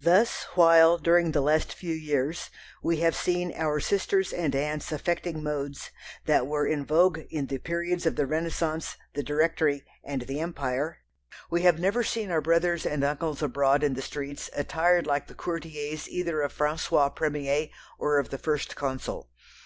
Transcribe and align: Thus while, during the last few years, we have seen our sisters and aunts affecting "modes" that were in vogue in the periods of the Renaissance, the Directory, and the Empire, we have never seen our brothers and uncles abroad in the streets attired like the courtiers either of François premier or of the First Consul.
Thus 0.00 0.44
while, 0.54 0.96
during 0.96 1.32
the 1.32 1.42
last 1.42 1.74
few 1.74 1.92
years, 1.94 2.48
we 2.82 3.00
have 3.00 3.14
seen 3.14 3.52
our 3.54 3.80
sisters 3.80 4.32
and 4.32 4.56
aunts 4.56 4.90
affecting 4.90 5.42
"modes" 5.42 5.90
that 6.24 6.46
were 6.46 6.66
in 6.66 6.86
vogue 6.86 7.18
in 7.28 7.48
the 7.48 7.58
periods 7.58 8.06
of 8.06 8.16
the 8.16 8.24
Renaissance, 8.26 8.96
the 9.12 9.22
Directory, 9.22 9.84
and 10.02 10.22
the 10.22 10.40
Empire, 10.40 11.00
we 11.50 11.60
have 11.64 11.78
never 11.78 12.02
seen 12.02 12.30
our 12.30 12.40
brothers 12.40 12.86
and 12.86 13.04
uncles 13.04 13.42
abroad 13.42 13.82
in 13.84 13.92
the 13.92 14.00
streets 14.00 14.48
attired 14.54 15.06
like 15.06 15.26
the 15.26 15.34
courtiers 15.34 16.08
either 16.08 16.40
of 16.40 16.56
François 16.56 17.14
premier 17.14 17.68
or 17.98 18.18
of 18.18 18.30
the 18.30 18.38
First 18.38 18.74
Consul. 18.74 19.28